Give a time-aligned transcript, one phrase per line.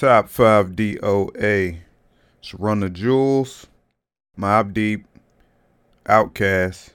[0.00, 1.76] Top 5 DOA.
[2.38, 3.66] It's Run the Jewels,
[4.38, 5.04] Mobb Deep,
[6.06, 6.92] Outkast,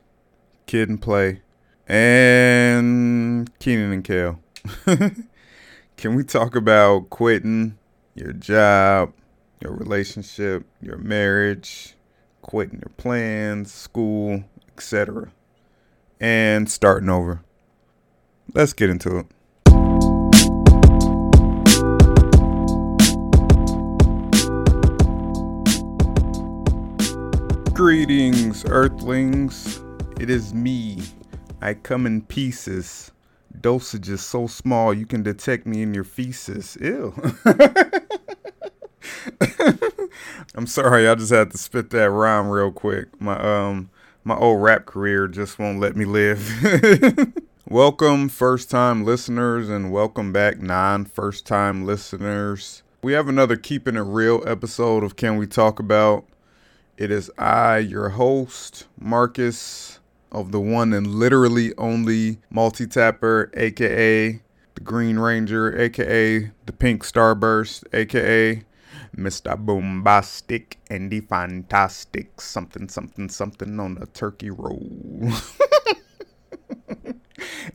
[0.65, 1.41] Kid and Play,
[1.87, 4.39] and Kenan and Kel.
[5.97, 7.77] Can we talk about quitting
[8.15, 9.13] your job,
[9.61, 11.93] your relationship, your marriage,
[12.41, 15.31] quitting your plans, school, etc.,
[16.19, 17.43] and starting over?
[18.55, 19.27] Let's get into it.
[27.75, 29.81] Greetings, Earthlings.
[30.17, 31.01] It is me.
[31.61, 33.11] I come in pieces.
[33.59, 36.77] Dosage is so small you can detect me in your feces.
[36.79, 37.13] Ew.
[40.55, 43.09] I'm sorry, I just had to spit that rhyme real quick.
[43.19, 43.89] My um
[44.23, 46.49] my old rap career just won't let me live.
[47.69, 52.83] welcome first time listeners and welcome back non first time listeners.
[53.03, 56.25] We have another keeping it real episode of Can We Talk About
[56.97, 59.99] it is I, your host, Marcus,
[60.31, 64.41] of the one and literally only multi tapper, aka
[64.75, 68.63] the Green Ranger, aka the Pink Starburst, aka
[69.15, 69.55] Mr.
[69.65, 75.31] Boombastic and the Fantastic, something, something, something on a turkey roll.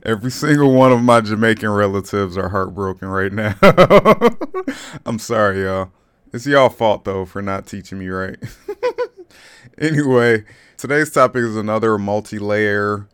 [0.03, 3.55] Every single one of my Jamaican relatives are heartbroken right now.
[5.05, 5.91] I'm sorry, y'all.
[6.33, 8.37] It's y'all fault though for not teaching me right.
[9.77, 10.43] anyway,
[10.77, 13.07] today's topic is another multi layer,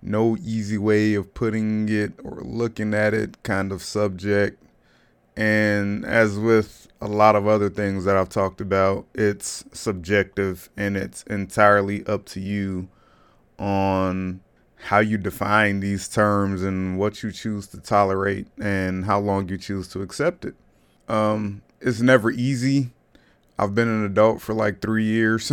[0.00, 4.62] no easy way of putting it or looking at it kind of subject.
[5.36, 10.96] And as with a lot of other things that I've talked about, it's subjective and
[10.96, 12.88] it's entirely up to you
[13.58, 14.40] on
[14.76, 19.58] how you define these terms and what you choose to tolerate and how long you
[19.58, 20.54] choose to accept it.
[21.08, 22.92] Um, it's never easy
[23.58, 25.50] I've been an adult for like three years.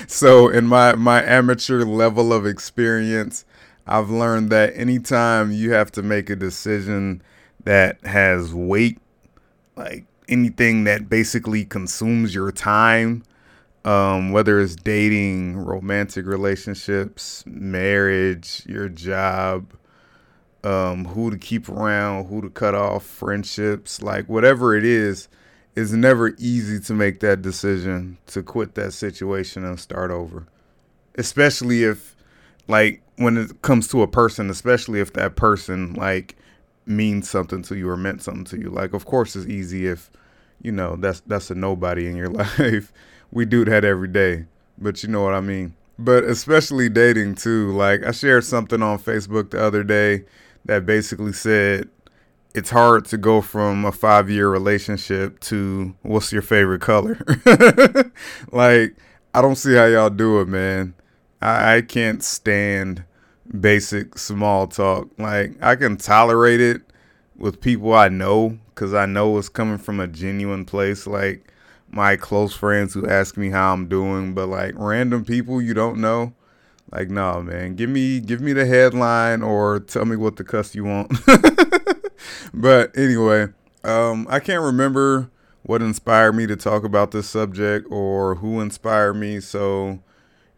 [0.06, 3.44] so, in my, my amateur level of experience,
[3.86, 7.22] I've learned that anytime you have to make a decision
[7.64, 8.98] that has weight,
[9.76, 13.24] like anything that basically consumes your time,
[13.84, 19.72] um, whether it's dating, romantic relationships, marriage, your job,
[20.62, 25.28] um, who to keep around, who to cut off, friendships, like whatever it is
[25.74, 30.46] it's never easy to make that decision to quit that situation and start over.
[31.16, 32.14] Especially if
[32.68, 36.36] like when it comes to a person, especially if that person like
[36.84, 38.68] means something to you or meant something to you.
[38.68, 40.10] Like of course it's easy if
[40.60, 42.28] you know that's that's a nobody in your
[42.58, 42.92] life.
[43.30, 44.44] we do that every day.
[44.78, 45.74] But you know what I mean.
[45.98, 47.72] But especially dating too.
[47.72, 50.24] Like I shared something on Facebook the other day
[50.66, 51.88] that basically said
[52.54, 57.18] it's hard to go from a five year relationship to what's your favorite color.
[58.52, 58.96] like,
[59.34, 60.94] I don't see how y'all do it, man.
[61.40, 63.04] I, I can't stand
[63.60, 65.08] basic small talk.
[65.18, 66.82] Like, I can tolerate it
[67.36, 71.06] with people I know because I know it's coming from a genuine place.
[71.06, 71.52] Like,
[71.92, 75.98] my close friends who ask me how I'm doing, but like random people you don't
[75.98, 76.32] know,
[76.90, 80.74] like no man, give me give me the headline or tell me what the cuss
[80.74, 81.12] you want.
[82.54, 83.48] but anyway,
[83.84, 85.30] um, I can't remember
[85.62, 89.40] what inspired me to talk about this subject or who inspired me.
[89.40, 90.00] So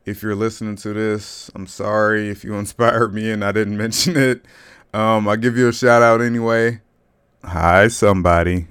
[0.04, 4.16] if you're listening to this, I'm sorry if you inspired me and I didn't mention
[4.16, 4.44] it.
[4.92, 6.80] Um, I'll give you a shout out anyway.
[7.42, 8.66] Hi, somebody.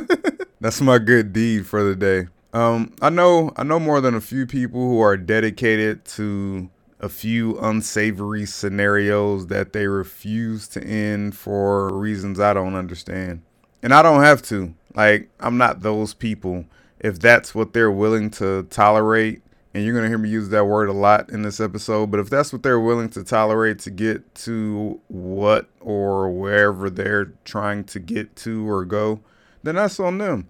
[0.60, 2.28] That's my good deed for the day.
[2.52, 6.70] Um, I know I know more than a few people who are dedicated to
[7.00, 13.42] a few unsavory scenarios that they refuse to end for reasons I don't understand.
[13.82, 14.74] And I don't have to.
[14.94, 16.64] Like, I'm not those people.
[16.98, 19.42] If that's what they're willing to tolerate,
[19.72, 22.18] and you're going to hear me use that word a lot in this episode, but
[22.18, 27.84] if that's what they're willing to tolerate to get to what or wherever they're trying
[27.84, 29.20] to get to or go,
[29.62, 30.48] then that's on them.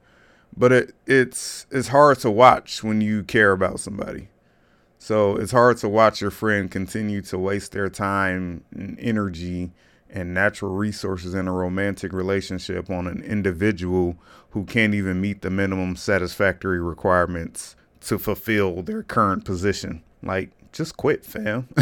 [0.56, 4.28] But it, it's it's hard to watch when you care about somebody.
[4.98, 9.70] So it's hard to watch your friend continue to waste their time and energy
[10.10, 14.16] and natural resources in a romantic relationship on an individual
[14.50, 20.02] who can't even meet the minimum satisfactory requirements to fulfill their current position.
[20.22, 21.68] Like, just quit, fam.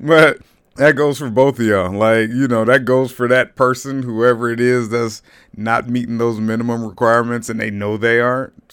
[0.00, 0.38] but
[0.76, 1.92] that goes for both of y'all.
[1.92, 5.22] Like, you know, that goes for that person, whoever it is that's
[5.56, 8.72] not meeting those minimum requirements and they know they aren't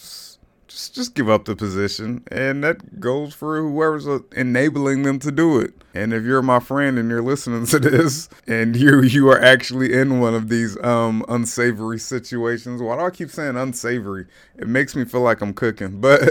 [0.68, 2.22] just just give up the position.
[2.30, 5.72] And that goes for whoever's uh, enabling them to do it.
[5.94, 9.92] And if you're my friend and you're listening to this and you you are actually
[9.92, 14.26] in one of these um unsavory situations why do i keep saying unsavory?
[14.56, 16.00] It makes me feel like i'm cooking.
[16.08, 16.22] But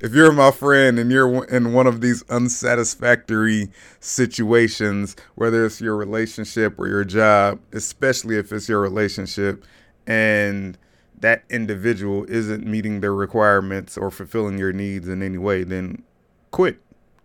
[0.00, 3.70] if you're my friend and you're in one of these unsatisfactory
[4.00, 9.64] situations whether it's your relationship or your job especially if it's your relationship
[10.06, 10.76] and
[11.22, 16.02] that individual isn't meeting their requirements or fulfilling your needs in any way, then
[16.50, 16.78] quit.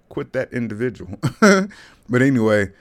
[0.09, 1.19] Quit that individual.
[1.41, 2.71] but anyway,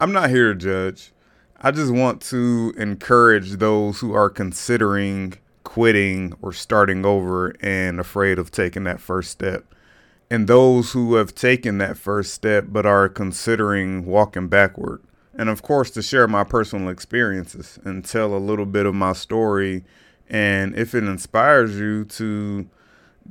[0.00, 1.12] I'm not here to judge.
[1.60, 8.38] I just want to encourage those who are considering quitting or starting over and afraid
[8.38, 9.74] of taking that first step.
[10.28, 15.02] And those who have taken that first step but are considering walking backward.
[15.34, 19.12] And of course, to share my personal experiences and tell a little bit of my
[19.12, 19.84] story
[20.32, 22.66] and if it inspires you to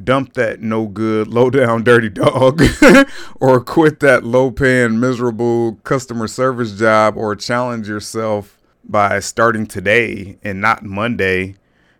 [0.01, 2.62] dump that no good, low down, dirty dog,
[3.42, 8.57] or quit that low paying, miserable customer service job, or challenge yourself
[8.88, 11.56] by starting today and not Monday,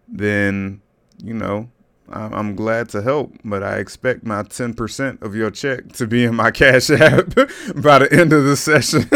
[0.07, 0.81] then,
[1.21, 1.69] you know,
[2.09, 6.36] I'm glad to help, but I expect my 10% of your check to be in
[6.36, 7.33] my Cash App
[7.75, 9.09] by the end of the session.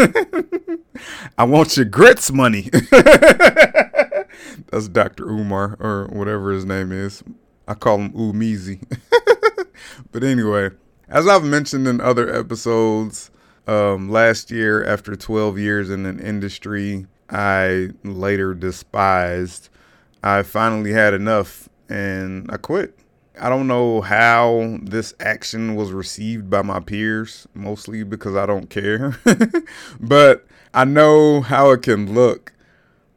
[1.36, 2.70] I want your grits money.
[4.70, 5.28] That's Dr.
[5.28, 7.22] Umar or whatever his name is.
[7.68, 8.80] I call him Umizi.
[10.12, 10.70] but anyway,
[11.08, 13.30] as I've mentioned in other episodes,
[13.66, 19.68] um, last year, after 12 years in an industry I later despised,
[20.22, 22.98] I finally had enough and I quit.
[23.38, 28.70] I don't know how this action was received by my peers, mostly because I don't
[28.70, 29.18] care.
[30.00, 32.52] but I know how it can look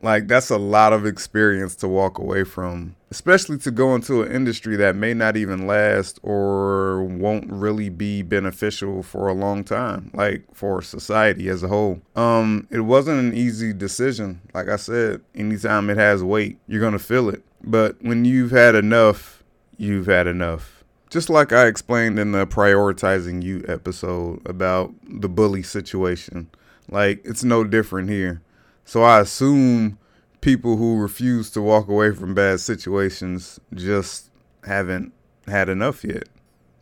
[0.02, 4.32] like that's a lot of experience to walk away from, especially to go into an
[4.32, 10.10] industry that may not even last or won't really be beneficial for a long time,
[10.14, 12.02] like for society as a whole.
[12.16, 14.42] Um, it wasn't an easy decision.
[14.54, 17.44] Like I said, anytime it has weight, you're gonna feel it.
[17.62, 19.44] But when you've had enough,
[19.78, 20.84] you've had enough.
[21.10, 26.50] Just like I explained in the prioritizing you episode about the bully situation.
[26.88, 28.42] Like it's no different here
[28.90, 30.00] so I assume
[30.42, 34.32] people who refuse to walk away from bad situations just
[34.64, 35.14] haven't
[35.46, 36.24] had enough yet.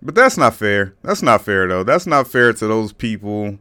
[0.01, 0.95] But that's not fair.
[1.03, 1.83] That's not fair though.
[1.83, 3.59] That's not fair to those people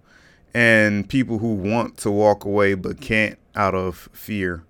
[0.55, 4.63] and people who want to walk away but can't out of fear.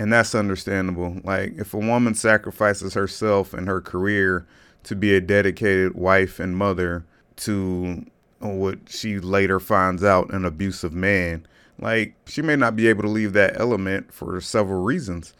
[0.00, 1.18] And that's understandable.
[1.22, 4.48] Like if a woman sacrifices herself and her career
[4.82, 7.04] to be a dedicated wife and mother
[7.36, 8.04] to
[8.40, 11.46] what she later finds out an abusive man,
[11.78, 15.34] like, she may not be able to leave that element for several reasons.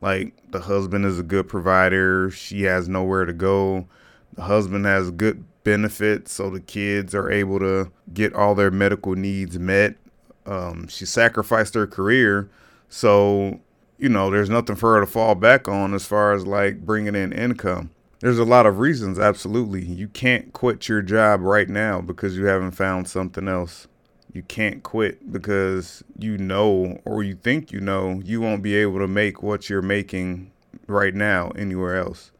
[0.00, 3.86] Like, the husband is a good provider, she has nowhere to go.
[4.34, 9.16] The husband has good benefits, so the kids are able to get all their medical
[9.16, 9.96] needs met.
[10.46, 12.48] Um, she sacrificed her career,
[12.88, 13.60] so
[13.98, 17.16] you know, there's nothing for her to fall back on as far as like bringing
[17.16, 17.90] in income.
[18.20, 19.84] There's a lot of reasons, absolutely.
[19.84, 23.87] You can't quit your job right now because you haven't found something else
[24.32, 28.98] you can't quit because you know or you think you know you won't be able
[28.98, 30.50] to make what you're making
[30.86, 32.30] right now anywhere else.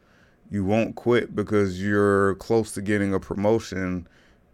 [0.50, 4.06] You won't quit because you're close to getting a promotion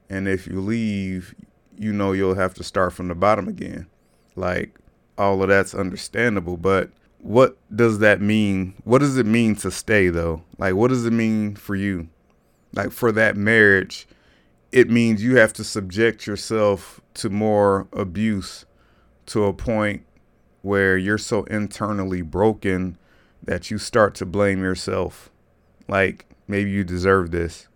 [0.09, 1.35] and if you leave,
[1.77, 3.87] you know you'll have to start from the bottom again.
[4.37, 4.79] Like
[5.19, 8.75] all of that's understandable, but what does that mean?
[8.85, 10.43] What does it mean to stay though?
[10.59, 12.09] Like what does it mean for you?
[12.73, 14.07] Like for that marriage,
[14.75, 18.65] it means you have to subject yourself to more abuse
[19.25, 20.05] to a point
[20.63, 22.99] where you're so internally broken
[23.41, 25.31] that you start to blame yourself.
[25.87, 27.69] Like, maybe you deserve this.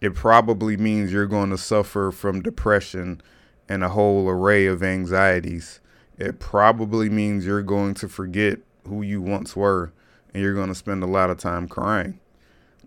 [0.00, 3.20] It probably means you're going to suffer from depression
[3.68, 5.80] and a whole array of anxieties.
[6.18, 9.92] It probably means you're going to forget who you once were
[10.32, 12.20] and you're going to spend a lot of time crying.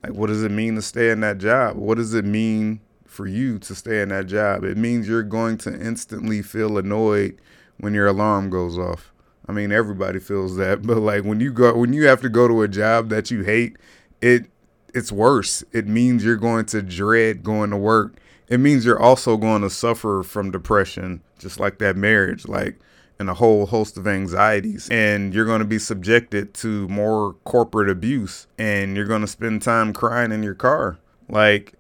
[0.02, 1.76] Like, what does it mean to stay in that job?
[1.76, 4.64] What does it mean for you to stay in that job.
[4.64, 7.40] It means you're going to instantly feel annoyed
[7.78, 9.14] when your alarm goes off.
[9.48, 12.48] I mean, everybody feels that, but like when you go when you have to go
[12.48, 13.78] to a job that you hate,
[14.22, 14.46] it
[14.94, 15.64] it's worse.
[15.72, 18.18] It means you're going to dread going to work.
[18.48, 22.80] It means you're also going to suffer from depression, just like that marriage, like
[23.20, 24.90] and a whole host of anxieties.
[24.90, 29.62] And you're going to be subjected to more corporate abuse and you're going to spend
[29.62, 30.98] time crying in your car.
[31.30, 31.74] Like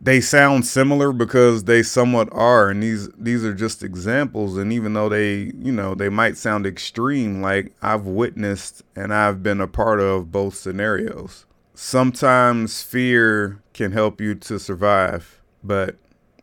[0.00, 4.94] they sound similar because they somewhat are and these these are just examples and even
[4.94, 9.66] though they you know they might sound extreme like i've witnessed and i've been a
[9.66, 11.46] part of both scenarios
[11.80, 15.94] Sometimes fear can help you to survive, but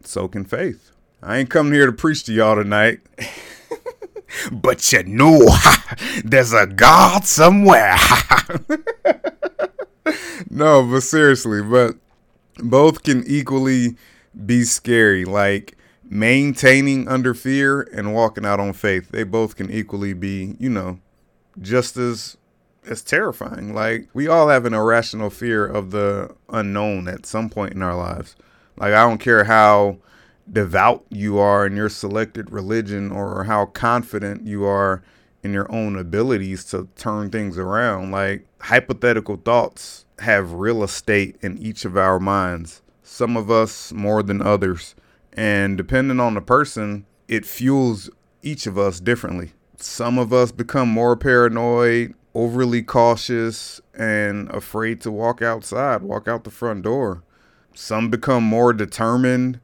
[0.02, 0.92] so can faith.
[1.22, 3.02] I ain't coming here to preach to y'all tonight.
[4.54, 5.46] but you know,
[6.24, 7.98] there's a God somewhere.
[10.50, 11.98] no, but seriously, but
[12.60, 13.96] both can equally
[14.46, 15.26] be scary.
[15.26, 15.78] Like
[16.10, 19.10] maintaining under fear and walking out on faith.
[19.10, 21.00] They both can equally be, you know,
[21.60, 22.38] just as
[22.88, 23.74] as terrifying.
[23.74, 27.96] Like we all have an irrational fear of the unknown at some point in our
[27.96, 28.36] lives.
[28.78, 29.98] Like I don't care how
[30.52, 35.02] devout you are in your selected religion or how confident you are
[35.46, 38.10] in your own abilities to turn things around.
[38.10, 42.82] Like hypothetical thoughts have real estate in each of our minds.
[43.04, 44.96] Some of us more than others.
[45.34, 48.10] And depending on the person, it fuels
[48.42, 49.52] each of us differently.
[49.78, 56.44] Some of us become more paranoid, overly cautious, and afraid to walk outside, walk out
[56.44, 57.22] the front door.
[57.76, 59.60] Some become more determined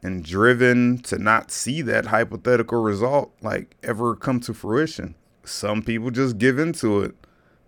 [0.00, 5.16] and driven to not see that hypothetical result like ever come to fruition.
[5.44, 7.14] Some people just give into it.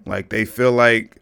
[0.04, 1.18] Like they feel like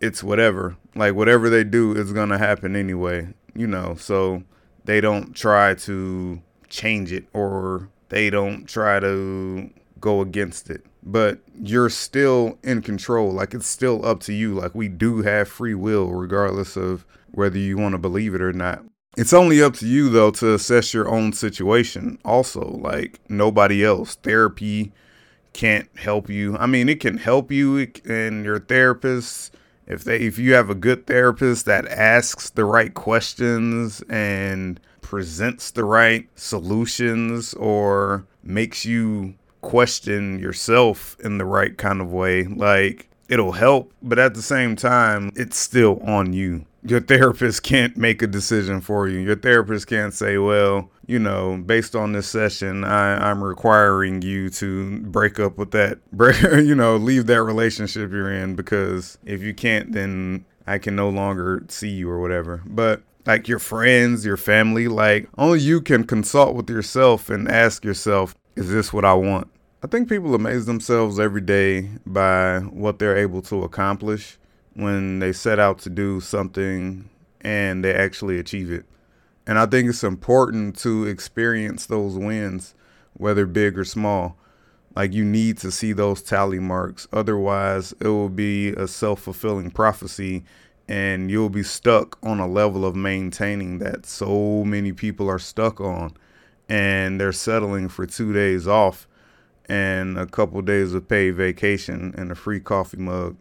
[0.00, 0.76] it's whatever.
[0.94, 3.94] Like whatever they do is going to happen anyway, you know.
[3.98, 4.42] So
[4.84, 10.84] they don't try to change it or they don't try to go against it.
[11.02, 13.32] But you're still in control.
[13.32, 14.54] Like it's still up to you.
[14.54, 18.52] Like we do have free will regardless of whether you want to believe it or
[18.52, 18.82] not.
[19.16, 22.60] It's only up to you though to assess your own situation also.
[22.60, 24.16] Like nobody else.
[24.16, 24.92] Therapy
[25.56, 26.54] can't help you.
[26.58, 30.74] I mean, it can help you and your therapist if they if you have a
[30.74, 39.34] good therapist that asks the right questions and presents the right solutions or makes you
[39.62, 44.76] question yourself in the right kind of way like it'll help but at the same
[44.76, 49.18] time it's still on you your therapist can't make a decision for you.
[49.18, 54.50] Your therapist can't say, well, you know, based on this session, I, I'm requiring you
[54.50, 59.42] to break up with that, break, you know, leave that relationship you're in because if
[59.42, 62.62] you can't, then I can no longer see you or whatever.
[62.66, 67.84] But like your friends, your family, like only you can consult with yourself and ask
[67.84, 69.48] yourself, is this what I want?
[69.82, 74.38] I think people amaze themselves every day by what they're able to accomplish
[74.76, 77.08] when they set out to do something
[77.40, 78.84] and they actually achieve it.
[79.46, 82.74] And I think it's important to experience those wins,
[83.14, 84.36] whether big or small.
[84.94, 87.08] Like you need to see those tally marks.
[87.12, 90.44] Otherwise, it will be a self fulfilling prophecy
[90.88, 95.80] and you'll be stuck on a level of maintaining that so many people are stuck
[95.80, 96.12] on.
[96.68, 99.08] And they're settling for two days off
[99.66, 103.36] and a couple days of paid vacation and a free coffee mug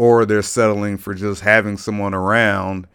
[0.00, 2.86] or they're settling for just having someone around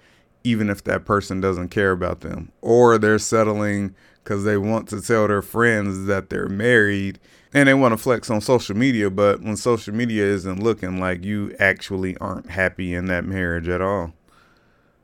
[0.43, 2.51] even if that person doesn't care about them.
[2.61, 3.93] Or they're settling
[4.23, 7.19] because they want to tell their friends that they're married
[7.53, 11.23] and they want to flex on social media but when social media isn't looking like
[11.23, 14.11] you actually aren't happy in that marriage at all.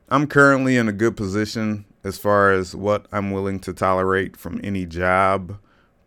[0.08, 4.60] I'm currently in a good position as far as what i'm willing to tolerate from
[4.64, 5.56] any job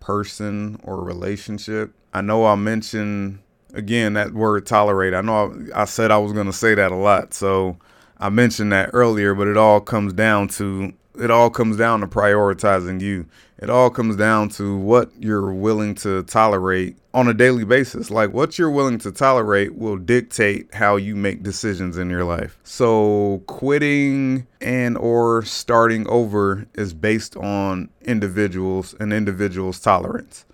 [0.02, 1.94] person or relationship.
[2.14, 3.40] I know i'll mention
[3.76, 5.14] again, that word tolerate.
[5.14, 7.34] I know I, I said I was going to say that a lot.
[7.34, 7.78] So
[8.18, 12.08] I mentioned that earlier, but it all comes down to it all comes down to
[12.08, 13.26] prioritizing you.
[13.58, 18.12] It all comes down to what you're willing to tolerate on a daily basis.
[18.12, 22.60] Like what you're willing to tolerate will dictate how you make decisions in your life.
[22.64, 30.46] So quitting and or starting over is based on individuals and individuals' tolerance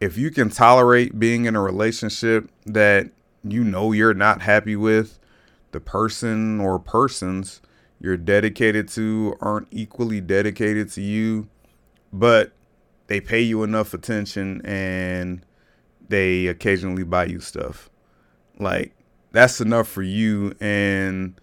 [0.00, 3.10] if you can tolerate being in a relationship that
[3.44, 5.18] you know you're not happy with,
[5.72, 7.60] the person or persons
[8.00, 11.48] you're dedicated to aren't equally dedicated to you,
[12.12, 12.52] but
[13.08, 15.44] they pay you enough attention and
[16.08, 17.90] they occasionally buy you stuff.
[18.58, 18.94] Like
[19.32, 21.38] that's enough for you and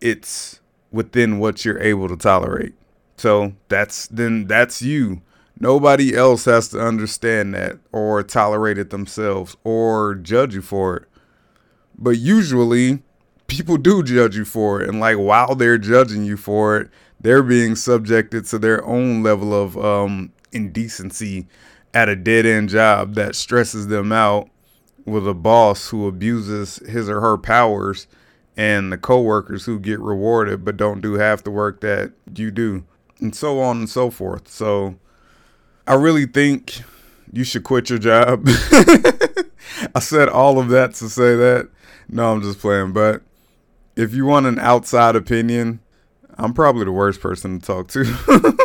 [0.00, 0.60] it's
[0.92, 2.74] within what you're able to tolerate.
[3.16, 5.22] So that's then that's you.
[5.58, 11.04] Nobody else has to understand that or tolerate it themselves or judge you for it.
[11.98, 13.02] But usually,
[13.46, 14.88] people do judge you for it.
[14.88, 19.54] And like while they're judging you for it, they're being subjected to their own level
[19.54, 21.46] of um, indecency
[21.94, 24.50] at a dead end job that stresses them out
[25.06, 28.06] with a boss who abuses his or her powers
[28.56, 32.84] and the coworkers who get rewarded but don't do half the work that you do
[33.20, 34.48] and so on and so forth.
[34.48, 34.96] So
[35.86, 36.82] I really think
[37.32, 38.42] you should quit your job.
[39.94, 41.68] I said all of that to say that.
[42.08, 43.22] No, I'm just playing, but
[43.96, 45.80] if you want an outside opinion,
[46.38, 48.58] I'm probably the worst person to talk to.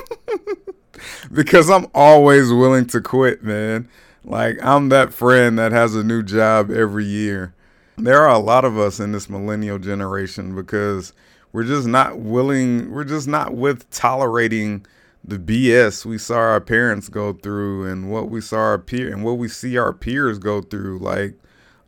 [1.32, 3.88] because I'm always willing to quit, man.
[4.24, 7.54] Like, I'm that friend that has a new job every year.
[7.98, 11.14] There are a lot of us in this millennial generation because
[11.52, 14.86] we're just not willing, we're just not with tolerating
[15.24, 19.24] the BS we saw our parents go through and what we saw our peer and
[19.24, 21.00] what we see our peers go through.
[21.00, 21.36] Like,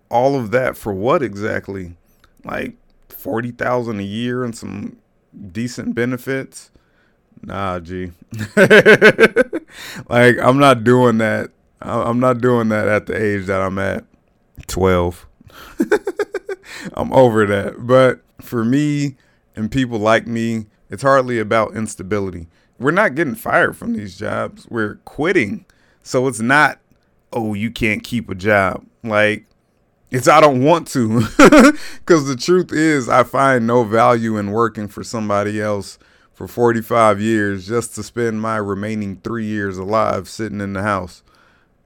[0.09, 1.95] all of that for what exactly?
[2.43, 2.75] Like,
[3.09, 4.97] 40,000 a year and some
[5.51, 6.71] decent benefits?
[7.41, 8.11] Nah, G.
[8.55, 11.51] like, I'm not doing that.
[11.81, 14.05] I'm not doing that at the age that I'm at
[14.67, 15.27] 12.
[16.93, 17.85] I'm over that.
[17.85, 19.17] But for me
[19.55, 22.47] and people like me, it's hardly about instability.
[22.79, 24.67] We're not getting fired from these jobs.
[24.69, 25.65] We're quitting.
[26.01, 26.79] So it's not,
[27.31, 28.85] oh, you can't keep a job.
[29.03, 29.45] Like,
[30.11, 31.21] it's I don't want to.
[32.05, 35.97] Because the truth is, I find no value in working for somebody else
[36.33, 41.23] for 45 years just to spend my remaining three years alive sitting in the house.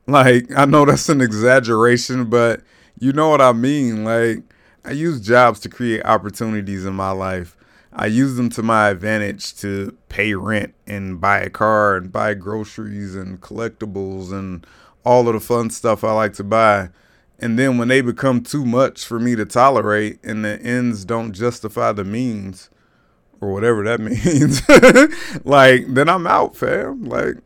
[0.08, 2.62] Like, I know that's an exaggeration, but
[2.98, 4.04] you know what I mean.
[4.04, 4.44] Like,
[4.86, 7.57] I use jobs to create opportunities in my life.
[8.00, 12.36] I use them to my advantage to pay rent and buy a car and buy
[12.36, 14.66] groceries and collectibles and
[15.04, 16.90] all of the fun stuff I like to buy.
[17.40, 21.34] And then when they become too much for me to tolerate and the ends don't
[21.34, 22.70] justify the means,
[23.42, 24.00] or whatever that
[25.36, 27.06] means, like, then I'm out, fam.
[27.06, 27.38] Like,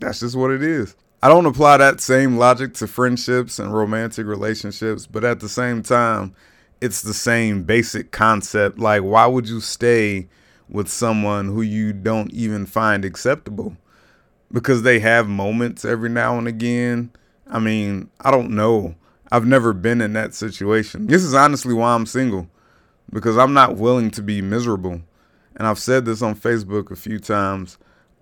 [0.00, 0.94] that's just what it is.
[1.22, 5.82] I don't apply that same logic to friendships and romantic relationships, but at the same
[5.82, 6.34] time,
[6.84, 8.78] it's the same basic concept.
[8.78, 10.28] Like, why would you stay
[10.68, 13.76] with someone who you don't even find acceptable?
[14.52, 17.10] Because they have moments every now and again.
[17.46, 18.94] I mean, I don't know.
[19.32, 21.06] I've never been in that situation.
[21.06, 22.48] This is honestly why I'm single,
[23.12, 25.00] because I'm not willing to be miserable
[25.56, 27.78] and I've said this on Facebook a few times,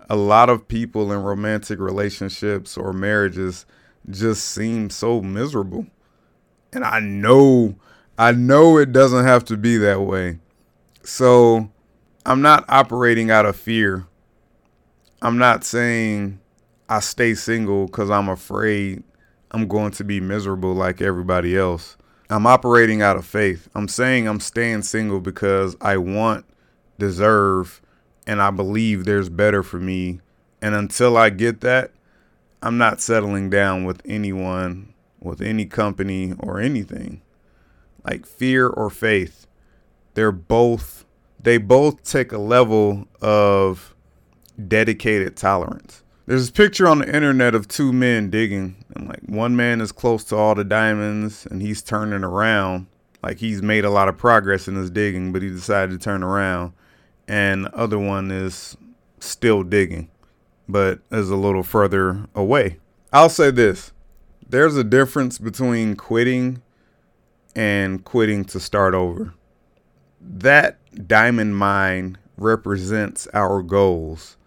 [0.09, 3.65] a lot of people in romantic relationships or marriages
[4.09, 5.87] just seem so miserable.
[6.71, 7.75] And I know,
[8.17, 10.37] I know it doesn't have to be that way.
[11.03, 11.69] So
[12.25, 14.05] I'm not operating out of fear.
[15.21, 16.39] I'm not saying
[16.87, 19.03] I stay single because I'm afraid
[19.51, 21.97] I'm going to be miserable like everybody else.
[22.29, 23.67] I'm operating out of faith.
[23.73, 26.45] I'm saying I'm staying single because I want
[26.99, 27.81] deserve
[28.27, 30.21] and I believe there's better for me.
[30.61, 31.91] And until I get that,
[32.61, 37.21] I'm not settling down with anyone, with any company or anything.
[38.05, 39.47] Like fear or faith,
[40.13, 41.05] they're both,
[41.39, 43.95] they both take a level of
[44.67, 46.03] dedicated tolerance.
[46.25, 49.91] There's a picture on the internet of two men digging, and like one man is
[49.91, 52.87] close to all the diamonds and he's turning around.
[53.21, 56.23] Like he's made a lot of progress in his digging, but he decided to turn
[56.23, 56.73] around
[57.27, 58.77] and the other one is
[59.19, 60.09] still digging,
[60.67, 62.79] but is a little further away.
[63.11, 63.91] I'll say this
[64.47, 66.61] there's a difference between quitting
[67.55, 69.33] and quitting to start over.
[70.21, 74.37] That diamond mine represents our goals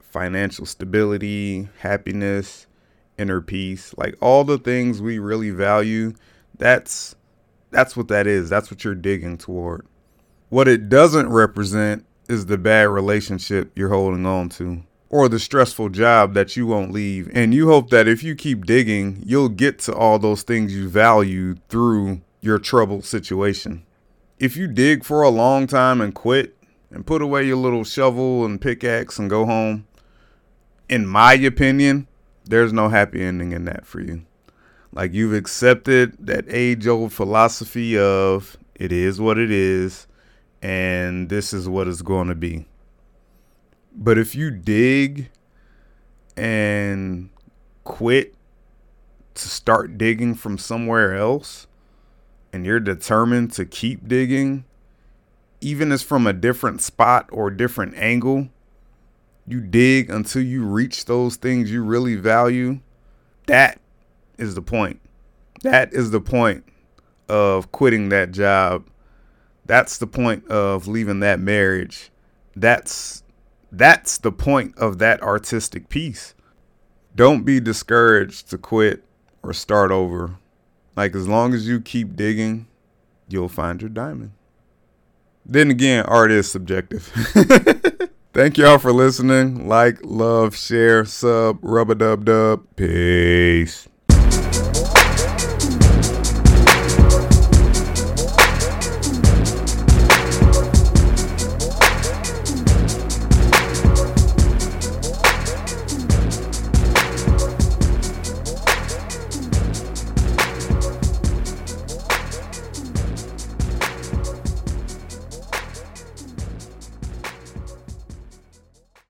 [0.00, 2.68] financial stability, happiness,
[3.18, 6.14] inner peace, like all the things we really value.
[6.56, 7.16] That's
[7.70, 8.48] that's what that is.
[8.48, 9.84] That's what you're digging toward.
[10.50, 15.88] What it doesn't represent is the bad relationship you're holding on to or the stressful
[15.88, 17.30] job that you won't leave.
[17.34, 20.88] And you hope that if you keep digging, you'll get to all those things you
[20.88, 23.86] value through your troubled situation.
[24.38, 26.56] If you dig for a long time and quit
[26.90, 29.86] and put away your little shovel and pickaxe and go home,
[30.88, 32.06] in my opinion,
[32.44, 34.26] there's no happy ending in that for you.
[34.92, 40.06] Like you've accepted that age old philosophy of it is what it is
[40.60, 42.66] and this is what it's going to be.
[43.96, 45.30] But if you dig
[46.36, 47.30] and
[47.84, 48.34] quit
[49.34, 51.66] to start digging from somewhere else,
[52.54, 54.64] and you're determined to keep digging,
[55.60, 58.48] even if from a different spot or different angle,
[59.46, 62.80] you dig until you reach those things you really value.
[63.46, 63.80] That
[64.38, 65.00] is the point.
[65.62, 66.64] That is the point
[67.28, 68.88] of quitting that job
[69.66, 72.10] that's the point of leaving that marriage.
[72.54, 73.22] That's
[73.72, 76.34] that's the point of that artistic piece.
[77.16, 79.04] Don't be discouraged to quit
[79.42, 80.36] or start over.
[80.96, 82.66] Like as long as you keep digging,
[83.28, 84.32] you'll find your diamond.
[85.46, 87.02] Then again, art is subjective.
[88.32, 89.68] Thank y'all for listening.
[89.68, 92.64] Like, love, share, sub, rub a dub dub.
[92.74, 93.86] Peace.